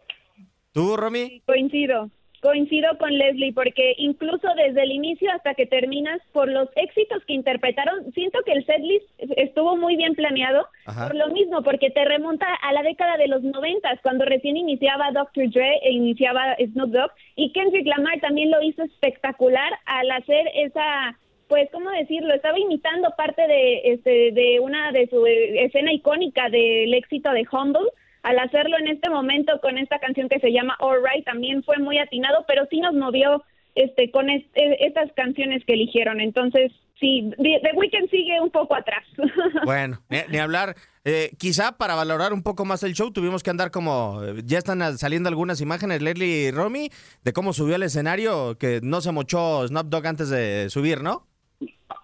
¿Tú, 0.72 0.96
Romy? 0.96 1.40
Coincido, 1.46 2.10
coincido 2.40 2.96
con 2.98 3.16
Leslie, 3.16 3.52
porque 3.52 3.94
incluso 3.98 4.48
desde 4.56 4.82
el 4.82 4.92
inicio 4.92 5.30
hasta 5.32 5.54
que 5.54 5.66
terminas, 5.66 6.20
por 6.32 6.48
los 6.48 6.68
éxitos 6.76 7.24
que 7.24 7.34
interpretaron, 7.34 8.12
siento 8.12 8.38
que 8.44 8.52
el 8.52 8.66
setlist 8.66 9.06
estuvo 9.36 9.76
muy 9.76 9.96
bien 9.96 10.14
planeado, 10.14 10.66
Ajá. 10.84 11.08
por 11.08 11.16
lo 11.16 11.28
mismo, 11.28 11.62
porque 11.62 11.90
te 11.90 12.04
remonta 12.04 12.46
a 12.62 12.72
la 12.72 12.82
década 12.82 13.16
de 13.16 13.28
los 13.28 13.42
noventas, 13.42 14.00
cuando 14.02 14.24
recién 14.24 14.56
iniciaba 14.56 15.12
Dr. 15.12 15.50
Dre 15.50 15.78
e 15.82 15.92
iniciaba 15.92 16.56
Snoop 16.56 16.90
Dogg, 16.90 17.10
y 17.34 17.52
Kendrick 17.52 17.86
Lamar 17.86 18.20
también 18.20 18.50
lo 18.50 18.62
hizo 18.62 18.82
espectacular 18.82 19.72
al 19.86 20.10
hacer 20.10 20.48
esa 20.54 21.16
pues, 21.48 21.68
¿cómo 21.70 21.90
decirlo? 21.90 22.34
Estaba 22.34 22.58
imitando 22.58 23.10
parte 23.16 23.46
de, 23.46 23.92
este, 23.92 24.32
de 24.32 24.58
una 24.60 24.90
de 24.90 25.06
su 25.08 25.24
eh, 25.26 25.64
escena 25.64 25.92
icónica 25.92 26.48
del 26.48 26.92
éxito 26.94 27.30
de 27.30 27.46
Humble. 27.50 27.88
Al 28.28 28.38
hacerlo 28.40 28.76
en 28.78 28.88
este 28.88 29.08
momento 29.08 29.60
con 29.60 29.78
esta 29.78 29.98
canción 30.00 30.28
que 30.28 30.40
se 30.40 30.50
llama 30.52 30.76
All 30.80 30.98
Right, 31.02 31.24
también 31.24 31.62
fue 31.62 31.78
muy 31.78 31.98
atinado, 31.98 32.44
pero 32.48 32.66
sí 32.70 32.80
nos 32.80 32.92
movió 32.94 33.44
este, 33.76 34.10
con 34.10 34.28
eh, 34.30 34.44
estas 34.80 35.12
canciones 35.12 35.62
que 35.64 35.74
eligieron. 35.74 36.20
Entonces, 36.20 36.72
sí, 36.98 37.30
The 37.36 37.70
Weeknd 37.74 38.10
sigue 38.10 38.40
un 38.40 38.50
poco 38.50 38.74
atrás. 38.74 39.04
Bueno, 39.64 39.98
ni, 40.08 40.18
ni 40.30 40.38
hablar. 40.38 40.74
Eh, 41.04 41.30
quizá 41.38 41.76
para 41.78 41.94
valorar 41.94 42.32
un 42.32 42.42
poco 42.42 42.64
más 42.64 42.82
el 42.82 42.94
show 42.94 43.12
tuvimos 43.12 43.44
que 43.44 43.50
andar 43.50 43.70
como... 43.70 44.20
eh, 44.24 44.42
Ya 44.44 44.58
están 44.58 44.82
al- 44.82 44.98
saliendo 44.98 45.28
algunas 45.28 45.60
imágenes, 45.60 46.02
Leslie 46.02 46.48
y 46.48 46.50
Romy, 46.50 46.88
de 47.22 47.32
cómo 47.32 47.52
subió 47.52 47.76
al 47.76 47.84
escenario, 47.84 48.56
que 48.58 48.80
no 48.82 49.00
se 49.02 49.12
mochó 49.12 49.68
Snoop 49.68 49.86
Dogg 49.86 50.06
antes 50.06 50.30
de 50.30 50.68
subir, 50.68 51.02
¿no? 51.02 51.26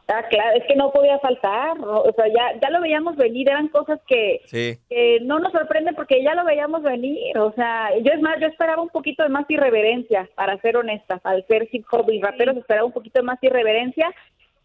Ah, 0.09 0.25
claro, 0.29 0.59
es 0.59 0.65
que 0.67 0.77
no 0.77 0.91
podía 0.93 1.19
faltar, 1.21 1.79
¿no? 1.79 2.01
o 2.03 2.13
sea, 2.13 2.27
ya, 2.29 2.61
ya 2.61 2.71
lo 2.71 2.81
veíamos 2.81 3.17
venir, 3.17 3.49
eran 3.49 3.69
cosas 3.69 4.01
que, 4.07 4.41
Sí. 4.47 4.79
que 4.89 5.21
no 5.23 5.39
nos 5.39 5.53
sorprende 5.53 5.93
porque 5.95 6.23
ya 6.23 6.35
lo 6.35 6.45
veíamos 6.45 6.83
venir, 6.83 7.37
o 7.39 7.53
sea, 7.53 7.91
yo 7.99 8.13
es 8.13 8.21
más, 8.21 8.39
yo 8.41 8.47
esperaba 8.47 8.83
un 8.83 8.91
poquito 8.91 9.23
de 9.23 9.29
más 9.31 9.49
irreverencia, 9.49 10.29
para 10.35 10.59
ser 10.61 10.77
honesta, 10.77 11.21
al 11.25 11.47
ser 11.47 11.69
hip 11.73 11.85
hop 11.91 12.11
y 12.11 12.21
raperos 12.21 12.57
esperaba 12.57 12.87
un 12.87 12.93
poquito 12.93 13.21
de 13.21 13.27
más 13.27 13.43
irreverencia, 13.43 14.13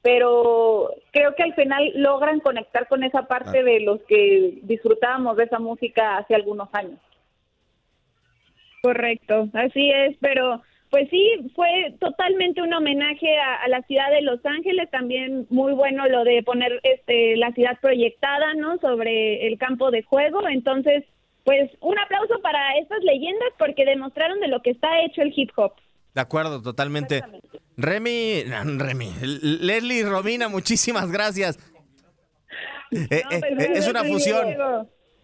pero 0.01 0.91
creo 1.11 1.33
que 1.35 1.43
al 1.43 1.53
final 1.53 1.91
logran 1.95 2.39
conectar 2.39 2.87
con 2.87 3.03
esa 3.03 3.23
parte 3.23 3.63
de 3.63 3.79
los 3.81 4.01
que 4.03 4.59
disfrutábamos 4.63 5.37
de 5.37 5.45
esa 5.45 5.59
música 5.59 6.17
hace 6.17 6.35
algunos 6.35 6.69
años. 6.73 6.99
Correcto, 8.81 9.49
así 9.53 9.91
es, 9.91 10.15
pero 10.19 10.61
pues 10.89 11.09
sí, 11.09 11.51
fue 11.55 11.95
totalmente 11.99 12.61
un 12.61 12.73
homenaje 12.73 13.37
a, 13.37 13.63
a 13.63 13.67
la 13.67 13.81
ciudad 13.83 14.09
de 14.11 14.21
Los 14.21 14.39
Ángeles, 14.45 14.89
también 14.91 15.45
muy 15.49 15.73
bueno 15.73 16.07
lo 16.07 16.23
de 16.23 16.41
poner 16.43 16.79
este 16.83 17.35
la 17.37 17.51
ciudad 17.51 17.77
proyectada, 17.81 18.53
¿no? 18.55 18.77
Sobre 18.79 19.47
el 19.47 19.57
campo 19.57 19.91
de 19.91 20.03
juego, 20.03 20.47
entonces, 20.47 21.03
pues 21.43 21.69
un 21.81 21.97
aplauso 21.99 22.39
para 22.41 22.77
estas 22.77 23.03
leyendas 23.03 23.49
porque 23.57 23.85
demostraron 23.85 24.39
de 24.39 24.47
lo 24.47 24.61
que 24.61 24.71
está 24.71 25.01
hecho 25.01 25.21
el 25.21 25.33
hip 25.35 25.51
hop. 25.55 25.73
De 26.15 26.21
acuerdo, 26.21 26.61
totalmente. 26.61 27.21
Remy, 27.77 28.43
no, 28.47 28.83
Remy, 28.83 29.09
L- 29.21 29.39
Leslie 29.61 30.03
Romina, 30.03 30.47
muchísimas 30.49 31.11
gracias. 31.11 31.59
Eh, 32.91 33.05
eh, 33.11 33.21
eh, 33.31 33.69
es 33.75 33.87
una 33.87 34.03
fusión. 34.03 34.47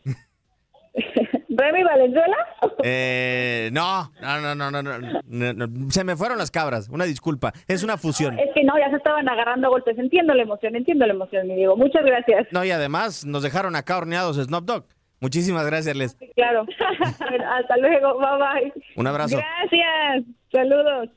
¿Remy 1.57 1.83
Valenzuela? 1.83 2.37
Eh, 2.85 3.69
no, 3.71 4.11
no, 4.21 4.55
no, 4.55 4.71
no, 4.71 4.81
no, 4.81 5.53
no, 5.53 5.91
Se 5.91 6.03
me 6.03 6.17
fueron 6.17 6.37
las 6.37 6.51
cabras. 6.51 6.89
Una 6.89 7.05
disculpa. 7.05 7.53
Es 7.67 7.81
una 7.83 7.97
fusión. 7.97 8.37
Es 8.37 8.49
que 8.53 8.63
no, 8.63 8.77
ya 8.77 8.89
se 8.89 8.97
estaban 8.97 9.27
agarrando 9.29 9.67
a 9.67 9.69
golpes. 9.69 9.97
Entiendo 9.97 10.33
la 10.33 10.43
emoción, 10.43 10.75
entiendo 10.75 11.05
la 11.05 11.13
emoción, 11.13 11.47
mi 11.47 11.55
Diego. 11.55 11.77
Muchas 11.77 12.03
gracias. 12.03 12.47
No, 12.51 12.65
y 12.65 12.71
además 12.71 13.25
nos 13.25 13.43
dejaron 13.43 13.75
acá 13.75 13.97
horneados 13.97 14.37
Snoop 14.37 14.65
Dogg. 14.65 14.85
Muchísimas 15.21 15.65
gracias, 15.65 15.95
Les. 15.95 16.17
Claro. 16.35 16.65
Hasta 16.99 17.77
luego. 17.77 18.17
Bye 18.17 18.71
bye. 18.71 18.73
Un 18.97 19.07
abrazo. 19.07 19.37
Gracias. 19.37 20.25
Saludos. 20.51 21.09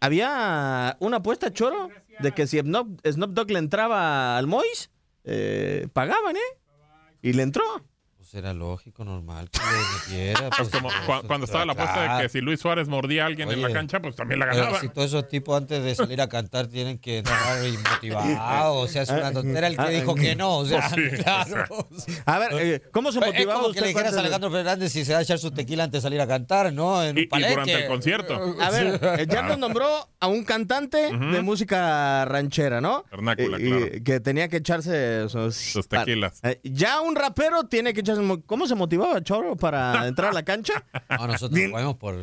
Había 0.00 0.96
una 1.00 1.16
apuesta, 1.18 1.52
Choro, 1.52 1.88
de 2.20 2.32
que 2.32 2.46
si 2.46 2.58
Snoop, 2.58 3.00
Snoop 3.06 3.30
Dogg 3.30 3.50
le 3.50 3.58
entraba 3.58 4.36
al 4.36 4.46
Mois, 4.46 4.90
eh, 5.24 5.88
pagaban, 5.92 6.36
¿eh? 6.36 6.58
Y 7.22 7.32
le 7.32 7.42
entró. 7.42 7.64
Pues 8.30 8.44
era 8.44 8.52
lógico, 8.52 9.06
normal 9.06 9.48
que 9.50 9.58
le 9.58 10.18
metiera. 10.26 10.50
Pues 10.50 10.68
como 10.68 10.90
cua- 10.90 11.26
cuando 11.26 11.46
estaba 11.46 11.64
la 11.64 11.72
apuesta 11.72 12.16
de 12.18 12.22
que 12.24 12.28
si 12.28 12.42
Luis 12.42 12.60
Suárez 12.60 12.86
mordía 12.86 13.22
a 13.22 13.26
alguien 13.26 13.50
en 13.50 13.62
la 13.62 13.72
cancha, 13.72 14.02
pues 14.02 14.16
también 14.16 14.38
la 14.40 14.44
ganaba. 14.46 14.78
si 14.80 14.90
todos 14.90 15.06
esos 15.08 15.28
tipos 15.28 15.56
antes 15.56 15.82
de 15.82 15.94
salir 15.94 16.20
a 16.20 16.28
cantar 16.28 16.66
tienen 16.66 16.98
que 16.98 17.18
entrar 17.18 17.38
motivados, 17.90 18.84
o 18.84 18.86
sea, 18.92 19.02
es 19.02 19.08
una 19.08 19.32
tontera 19.32 19.66
el 19.68 19.78
que 19.78 19.88
dijo 19.90 20.14
que 20.14 20.36
no, 20.36 20.58
o 20.58 20.66
sea, 20.66 20.90
Pues 20.92 21.10
sí, 21.16 21.16
claro. 21.22 21.88
A 22.26 22.38
ver, 22.38 22.48
eh, 22.60 22.82
¿cómo 22.92 23.12
se 23.12 23.18
Es 23.20 23.26
motivaba 23.26 23.62
como 23.62 23.72
que 23.72 23.80
le 23.80 23.88
dijeras 23.88 24.14
a 24.14 24.20
Alejandro 24.20 24.50
Fernández 24.50 24.92
si 24.92 25.06
se 25.06 25.14
va 25.14 25.20
a 25.20 25.22
echar 25.22 25.38
su 25.38 25.50
tequila 25.50 25.84
antes 25.84 26.02
de 26.02 26.06
salir 26.06 26.20
a 26.20 26.26
cantar, 26.26 26.70
¿no? 26.70 27.02
En 27.02 27.16
un 27.16 27.22
Y- 27.22 27.26
durante 27.28 27.72
el 27.72 27.86
concierto. 27.86 28.56
A 28.60 28.70
ver, 28.70 29.00
eh, 29.20 29.26
ya 29.26 29.40
nos 29.40 29.56
nombró 29.58 29.88
a 30.20 30.26
un 30.26 30.44
cantante 30.44 30.98
de 31.16 31.40
música 31.40 32.26
ranchera, 32.26 32.82
¿no? 32.82 33.04
Vernácula, 33.10 33.58
Y- 33.58 33.64
y 33.64 33.70
claro. 33.70 33.86
Que 34.04 34.20
tenía 34.20 34.48
que 34.48 34.58
echarse 34.58 35.30
sus, 35.30 35.54
Sus 35.56 35.88
tequilas. 35.88 36.40
Eh, 36.42 36.60
ya 36.62 37.00
un 37.00 37.16
rapero 37.16 37.64
tiene 37.64 37.94
que 37.94 38.00
echarse... 38.00 38.17
mo- 38.22 38.42
¿Cómo 38.44 38.66
se 38.66 38.74
motivaba 38.74 39.22
Choro 39.22 39.56
para 39.56 40.06
entrar 40.06 40.30
a 40.30 40.34
la 40.34 40.44
cancha? 40.44 40.84
No, 41.18 41.26
nosotros 41.26 41.60
jugamos 41.70 41.96
por... 41.96 42.14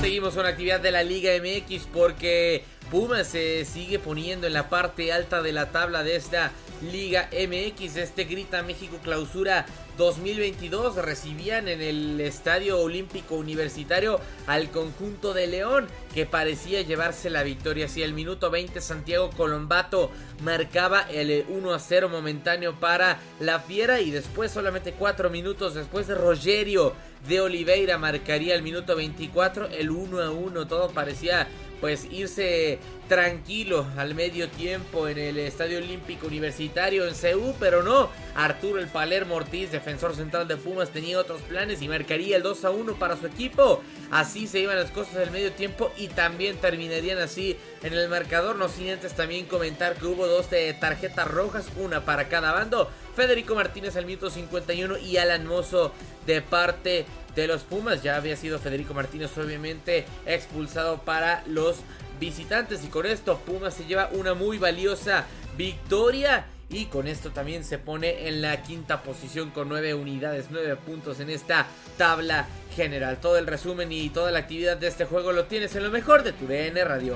Seguimos 0.00 0.34
con 0.34 0.46
actividad 0.46 0.80
de 0.80 0.90
la 0.90 1.02
Liga 1.02 1.32
MX 1.42 1.86
porque 1.92 2.64
Pumas 2.90 3.26
se 3.26 3.64
sigue 3.64 3.98
poniendo 3.98 4.46
en 4.46 4.52
la 4.52 4.68
parte 4.68 5.12
alta 5.12 5.42
de 5.42 5.52
la 5.52 5.66
tabla 5.70 6.02
de 6.02 6.16
esta 6.16 6.50
Liga 6.82 7.28
MX. 7.32 7.96
Este 7.96 8.24
Grita 8.24 8.62
México 8.62 8.98
Clausura 9.02 9.66
2022 9.96 10.96
recibían 10.96 11.68
en 11.68 11.80
el 11.80 12.20
Estadio 12.20 12.80
Olímpico 12.80 13.34
Universitario 13.34 14.20
al 14.46 14.70
conjunto 14.70 15.34
de 15.34 15.46
León 15.48 15.88
que 16.14 16.26
parecía 16.26 16.82
llevarse 16.82 17.30
la 17.30 17.42
victoria. 17.42 17.86
Hacia 17.86 18.04
el 18.04 18.12
minuto 18.12 18.50
20 18.50 18.80
Santiago 18.80 19.30
Colombato 19.30 20.10
marcaba 20.42 21.02
el 21.10 21.44
1 21.48 21.74
a 21.74 21.78
0 21.78 22.08
momentáneo 22.08 22.74
para 22.78 23.18
la 23.40 23.60
Fiera 23.60 24.00
y 24.00 24.10
después 24.10 24.52
solamente 24.52 24.92
4 24.92 25.30
minutos 25.30 25.74
después 25.74 26.06
de 26.06 26.14
Rogerio 26.14 26.94
de 27.28 27.40
Oliveira 27.40 27.98
marcaría 27.98 28.54
el 28.54 28.62
minuto 28.62 28.94
24 28.94 29.68
el 29.68 29.90
1 29.90 30.22
a 30.22 30.30
1. 30.30 30.66
Todo 30.68 30.90
parecía 30.90 31.48
pues 31.80 32.06
irse 32.10 32.78
tranquilo 33.08 33.86
al 33.96 34.14
medio 34.14 34.48
tiempo 34.48 35.08
en 35.08 35.18
el 35.18 35.38
Estadio 35.38 35.78
Olímpico 35.78 36.26
Universitario 36.26 37.08
en 37.08 37.14
Ceú, 37.14 37.54
pero 37.58 37.82
no. 37.82 38.10
Arturo 38.36 38.78
el 38.78 38.88
Palermo 38.88 39.34
Ortiz, 39.34 39.72
defensor 39.72 40.14
central 40.14 40.46
de 40.46 40.56
Pumas, 40.56 40.90
tenía 40.90 41.18
otros 41.18 41.40
planes 41.42 41.82
y 41.82 41.88
marcaría 41.88 42.36
el 42.36 42.42
2 42.42 42.64
a 42.64 42.70
1 42.70 42.94
para 42.94 43.16
su 43.16 43.26
equipo. 43.26 43.82
Así 44.10 44.46
se 44.46 44.60
iban 44.60 44.76
las 44.76 44.90
cosas 44.90 45.14
del 45.14 45.30
medio 45.30 45.52
tiempo 45.52 45.90
y 45.96 46.08
también 46.08 46.56
terminarían 46.58 47.18
así 47.18 47.56
en 47.82 47.94
el 47.94 48.08
marcador. 48.08 48.56
No 48.56 48.68
sin 48.68 48.90
antes 48.90 49.14
también 49.14 49.46
comentar 49.46 49.96
que 49.96 50.06
hubo 50.06 50.26
dos 50.26 50.46
tarjetas 50.78 51.26
rojas, 51.28 51.66
una 51.76 52.04
para 52.04 52.28
cada 52.28 52.52
bando. 52.52 52.90
Federico 53.18 53.56
Martínez 53.56 53.96
al 53.96 54.06
minuto 54.06 54.30
51 54.30 54.96
y 54.98 55.16
Alan 55.16 55.44
Mozo 55.44 55.92
de 56.24 56.40
parte 56.40 57.04
de 57.34 57.48
los 57.48 57.62
Pumas. 57.64 58.00
Ya 58.00 58.14
había 58.14 58.36
sido 58.36 58.60
Federico 58.60 58.94
Martínez 58.94 59.36
obviamente 59.36 60.06
expulsado 60.24 60.98
para 60.98 61.42
los 61.48 61.78
visitantes 62.20 62.84
y 62.84 62.86
con 62.86 63.06
esto 63.06 63.40
Pumas 63.40 63.74
se 63.74 63.86
lleva 63.86 64.08
una 64.12 64.34
muy 64.34 64.58
valiosa 64.58 65.26
victoria 65.56 66.46
y 66.70 66.86
con 66.86 67.06
esto 67.06 67.30
también 67.30 67.64
se 67.64 67.78
pone 67.78 68.28
en 68.28 68.42
la 68.42 68.62
quinta 68.62 69.02
posición 69.02 69.50
con 69.50 69.68
nueve 69.68 69.94
unidades, 69.94 70.46
nueve 70.50 70.76
puntos 70.76 71.18
en 71.20 71.30
esta 71.30 71.66
tabla 71.96 72.46
general. 72.76 73.18
Todo 73.20 73.38
el 73.38 73.46
resumen 73.46 73.90
y 73.90 74.10
toda 74.10 74.30
la 74.30 74.40
actividad 74.40 74.76
de 74.76 74.88
este 74.88 75.06
juego 75.06 75.32
lo 75.32 75.44
tienes 75.46 75.74
en 75.76 75.84
lo 75.84 75.90
mejor 75.90 76.22
de 76.22 76.32
tu 76.32 76.46
DN 76.46 76.84
Radio. 76.84 77.14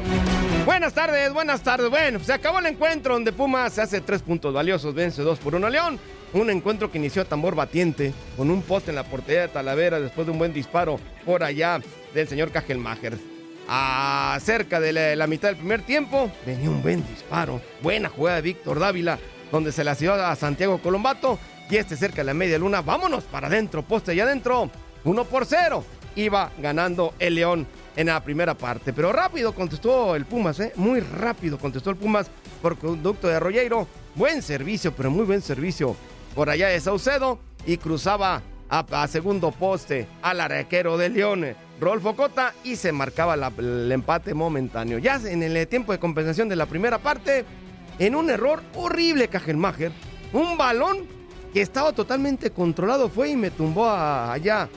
Buenas 0.65 0.95
tardes, 0.95 1.33
buenas 1.33 1.63
tardes. 1.63 1.91
Bueno, 1.91 2.19
se 2.21 2.33
acabó 2.33 2.61
el 2.61 2.67
encuentro 2.67 3.15
donde 3.15 3.33
Pumas 3.33 3.79
hace 3.79 4.01
tres 4.01 4.23
puntos 4.23 4.55
valiosos, 4.55 4.95
vence 4.95 5.23
dos 5.23 5.39
por 5.39 5.55
uno 5.55 5.67
a 5.67 5.71
León. 5.71 5.99
Un 6.33 6.49
encuentro 6.49 6.91
que 6.91 6.97
inició 6.97 7.23
a 7.23 7.27
tambor 7.27 7.55
batiente 7.55 8.15
con 8.39 8.51
un 8.51 8.63
poste 8.63 8.91
en 8.91 8.97
la 8.97 9.05
portería 9.05 9.43
de 9.43 9.49
Talavera 9.49 10.01
después 10.01 10.27
de 10.27 10.33
un 10.33 10.39
buen 10.39 10.55
disparo 10.55 10.99
por 11.27 11.45
allá 11.45 11.79
del 12.15 12.27
señor 12.27 12.51
Kajelmacher. 12.51 13.19
A 13.69 14.39
cerca 14.43 14.81
de 14.81 15.15
la 15.15 15.27
mitad 15.27 15.49
del 15.49 15.59
primer 15.59 15.83
tiempo 15.83 16.33
venía 16.47 16.71
un 16.71 16.83
buen 16.83 17.07
disparo, 17.07 17.61
buena 17.83 18.09
jugada 18.09 18.37
de 18.37 18.43
Víctor 18.43 18.81
Dávila 18.81 19.19
donde 19.53 19.71
se 19.71 19.85
la 19.85 19.95
dio 19.95 20.15
a 20.15 20.35
Santiago 20.35 20.79
Colombato 20.79 21.39
y 21.71 21.77
este 21.77 21.97
cerca 21.97 22.17
de 22.17 22.25
la 22.25 22.35
media 22.35 22.59
luna. 22.59 22.81
Vámonos 22.81 23.23
para 23.25 23.47
adentro, 23.47 23.83
poste 23.83 24.11
allá 24.13 24.25
adentro. 24.25 24.71
1 25.05 25.25
por 25.25 25.47
0. 25.47 25.85
Iba 26.17 26.51
ganando 26.59 27.15
el 27.19 27.37
León 27.37 27.67
en 27.97 28.07
la 28.09 28.23
primera 28.23 28.55
parte. 28.55 28.93
Pero 28.93 29.13
rápido 29.13 29.55
contestó 29.55 30.17
el 30.17 30.25
Pumas, 30.25 30.59
¿eh? 30.61 30.73
Muy 30.77 31.01
rápido 31.01 31.59
contestó 31.59 31.91
el 31.91 31.97
Pumas 31.97 32.31
por 32.61 32.79
conducto 32.79 33.29
de 33.29 33.37
Arroyeiro. 33.37 33.87
Buen 34.15 34.43
servicio, 34.43 34.93
pero 34.95 35.11
muy 35.11 35.25
buen 35.25 35.43
servicio 35.43 35.97
por 36.35 36.51
allá 36.51 36.69
de 36.69 36.81
Saucedo. 36.81 37.39
Y 37.65 37.77
cruzaba 37.77 38.43
a, 38.69 39.07
segundo 39.07 39.51
poste 39.51 40.09
al 40.23 40.41
arquero 40.41 40.97
de 40.97 41.11
León, 41.11 41.47
Rolfo 41.79 42.17
Cota, 42.17 42.55
y 42.65 42.77
se 42.77 42.91
marcaba 42.91 43.35
el 43.35 43.93
empate 43.93 44.35
momentáneo. 44.35 44.99
Ya 44.99 45.21
en 45.25 45.43
el 45.43 45.69
tiempo 45.69 45.93
de 45.93 45.99
compensación 45.99 46.49
de 46.49 46.57
la 46.57 46.67
primera 46.67 46.99
parte, 46.99 47.45
en 47.99 48.15
un 48.15 48.31
error 48.31 48.63
horrible, 48.75 49.29
Kajelmacher. 49.29 49.93
Un 50.33 50.57
balón 50.57 51.07
que 51.53 51.61
estaba 51.61 51.93
totalmente 51.93 52.51
controlado 52.51 53.09
fue 53.09 53.31
y 53.31 53.37
me 53.37 53.51
tumbó 53.51 53.89
allá 53.91 54.69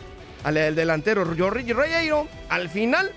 al 0.43 0.75
delantero 0.75 1.25
Jorge 1.25 1.73
Reyero. 1.73 2.27
Al 2.49 2.69
final, 2.69 3.11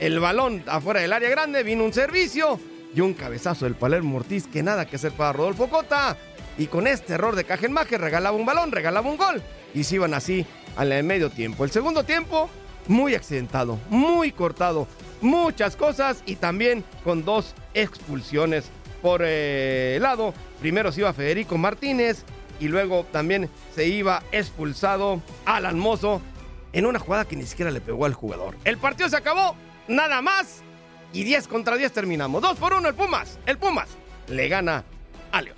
el 0.00 0.18
balón 0.20 0.64
afuera 0.66 1.00
del 1.00 1.12
área 1.12 1.28
grande, 1.28 1.62
vino 1.62 1.84
un 1.84 1.92
servicio 1.92 2.58
y 2.94 3.00
un 3.00 3.14
cabezazo 3.14 3.64
del 3.64 3.74
Palermo 3.74 4.16
Ortiz 4.16 4.46
que 4.46 4.62
nada 4.62 4.86
que 4.86 4.96
hacer 4.96 5.12
para 5.12 5.32
Rodolfo 5.32 5.68
Cota. 5.68 6.16
Y 6.56 6.66
con 6.66 6.86
este 6.86 7.14
error 7.14 7.36
de 7.36 7.44
Kajelmacher 7.44 8.00
regalaba 8.00 8.36
un 8.36 8.46
balón, 8.46 8.72
regalaba 8.72 9.08
un 9.08 9.16
gol 9.16 9.42
y 9.74 9.84
se 9.84 9.96
iban 9.96 10.14
así 10.14 10.44
al 10.76 11.04
medio 11.04 11.30
tiempo. 11.30 11.64
El 11.64 11.70
segundo 11.70 12.02
tiempo, 12.02 12.48
muy 12.88 13.14
accidentado, 13.14 13.78
muy 13.90 14.32
cortado, 14.32 14.88
muchas 15.20 15.76
cosas 15.76 16.22
y 16.26 16.36
también 16.36 16.84
con 17.04 17.24
dos 17.24 17.54
expulsiones 17.74 18.70
por 19.02 19.22
eh, 19.24 19.98
lado. 20.00 20.34
Primero 20.60 20.92
se 20.92 21.00
iba 21.00 21.12
Federico 21.12 21.58
Martínez 21.58 22.24
y 22.60 22.68
luego 22.68 23.06
también 23.12 23.48
se 23.74 23.86
iba 23.86 24.22
expulsado 24.32 25.22
Alan 25.44 25.78
Mozo 25.78 26.20
en 26.72 26.86
una 26.86 26.98
jugada 26.98 27.24
que 27.24 27.36
ni 27.36 27.44
siquiera 27.44 27.70
le 27.70 27.80
pegó 27.80 28.04
al 28.04 28.14
jugador. 28.14 28.56
El 28.64 28.78
partido 28.78 29.08
se 29.08 29.16
acabó, 29.16 29.56
nada 29.86 30.20
más. 30.22 30.62
Y 31.12 31.24
10 31.24 31.48
contra 31.48 31.76
10 31.76 31.92
terminamos. 31.92 32.42
2 32.42 32.58
por 32.58 32.74
1 32.74 32.88
el 32.88 32.94
Pumas. 32.94 33.38
El 33.46 33.58
Pumas 33.58 33.88
le 34.28 34.48
gana 34.48 34.84
a 35.32 35.42
León. 35.42 35.57